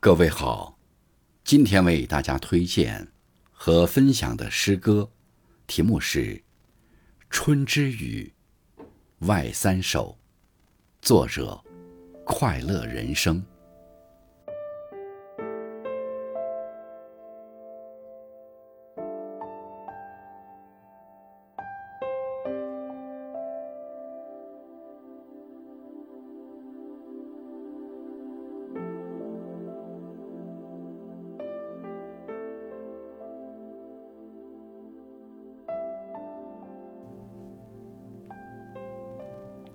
[0.00, 0.78] 各位好，
[1.42, 3.08] 今天为大家推荐
[3.50, 5.10] 和分享的诗歌，
[5.66, 6.36] 题目是
[7.28, 8.32] 《春之雨·
[9.26, 10.16] 外三首》，
[11.04, 11.60] 作者
[12.24, 13.44] 快乐人生。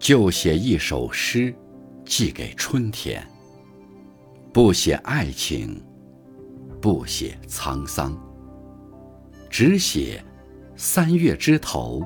[0.03, 1.55] 就写一首诗，
[2.03, 3.25] 寄给春天。
[4.51, 5.81] 不写爱情，
[6.81, 8.13] 不写沧桑，
[9.49, 10.21] 只写
[10.75, 12.05] 三月枝头，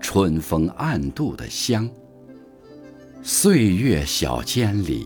[0.00, 1.86] 春风暗度的香。
[3.22, 5.04] 岁月小间里，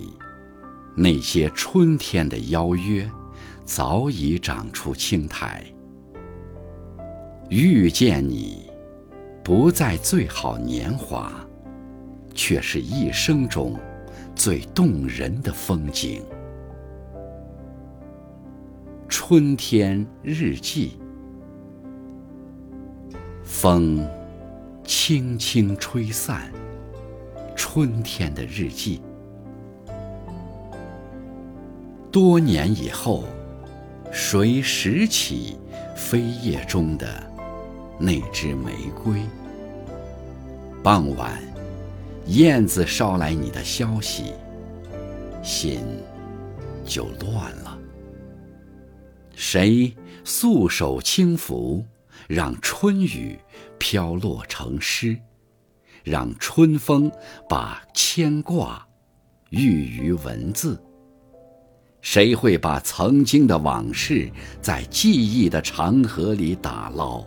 [0.95, 3.11] 那些春天的邀约，
[3.65, 5.61] 早已长出青苔。
[7.49, 8.71] 遇见你，
[9.43, 11.33] 不再最好年华。
[12.35, 13.79] 却是一生中
[14.35, 16.23] 最动人的风景。
[19.09, 20.99] 春天日记，
[23.45, 24.07] 风
[24.85, 26.51] 轻轻吹散
[27.55, 29.01] 春天的日记。
[32.11, 33.25] 多年以后，
[34.11, 35.59] 谁拾起
[35.97, 37.07] 飞叶中的
[37.99, 38.73] 那支玫
[39.03, 39.21] 瑰？
[40.83, 41.52] 傍晚。
[42.27, 44.33] 燕子捎来你的消息，
[45.43, 45.81] 心
[46.85, 47.79] 就乱了。
[49.35, 49.93] 谁
[50.25, 51.85] 素手轻拂，
[52.29, 53.39] 让春雨
[53.79, 55.19] 飘落成诗，
[56.05, 57.11] 让春风
[57.49, 58.87] 把牵挂
[59.51, 60.81] 寓于文字？
[62.01, 67.25] 谁会把曾经的往事在记忆的长河里打捞？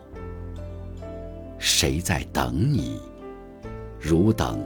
[1.59, 2.99] 谁在等你，
[3.99, 4.65] 如等？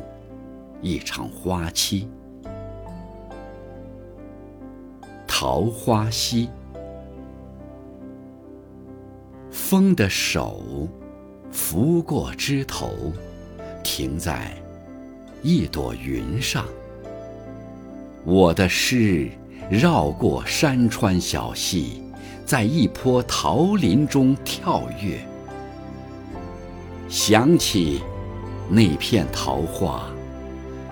[0.82, 2.08] 一场花期，
[5.28, 6.50] 桃花溪，
[9.52, 10.88] 风的手
[11.52, 12.92] 拂过枝头，
[13.84, 14.54] 停在
[15.44, 16.66] 一朵云上。
[18.24, 19.30] 我的诗
[19.70, 22.02] 绕过山川小溪，
[22.46, 25.20] 在一坡桃林中跳跃，
[27.10, 28.02] 想起
[28.70, 30.10] 那片桃花。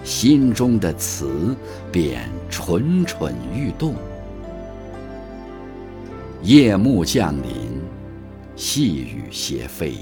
[0.07, 1.53] 心中的词
[1.91, 3.93] 便蠢蠢欲动。
[6.41, 7.81] 夜幕降临，
[8.55, 9.95] 细雨斜飞。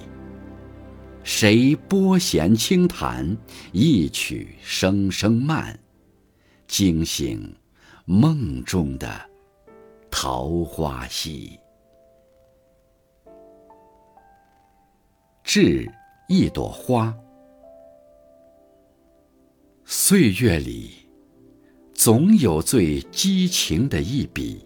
[1.24, 3.36] 谁拨弦轻弹
[3.72, 5.78] 一曲声声慢，
[6.68, 7.52] 惊醒
[8.06, 9.10] 梦中的
[10.12, 11.60] 桃花溪。
[15.44, 15.92] 致
[16.28, 17.12] 一朵花。
[19.88, 20.90] 岁月里，
[21.94, 24.66] 总有最激情的一笔，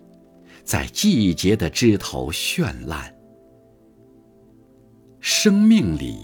[0.63, 3.13] 在季节的枝头绚烂；
[5.19, 6.19] 生命里，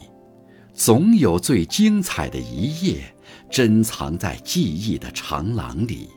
[0.73, 3.13] 总有最精彩的一页，
[3.50, 6.07] 珍藏在记忆的长廊里。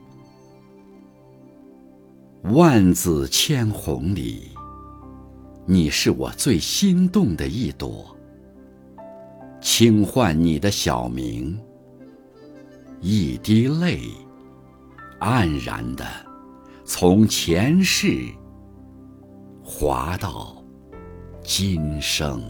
[2.44, 4.53] 万紫千红里，
[5.67, 8.17] 你是我最心动的一朵，
[9.61, 11.59] 轻唤你的小名。
[13.00, 14.00] 一滴泪，
[15.20, 16.04] 黯然的
[16.84, 18.25] 从前世
[19.62, 20.62] 滑到
[21.42, 22.42] 今生。